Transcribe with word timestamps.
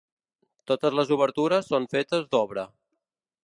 Totes 0.71 0.95
les 1.01 1.11
obertures 1.17 1.71
són 1.75 1.87
fetes 1.95 2.27
d'obra. 2.33 2.69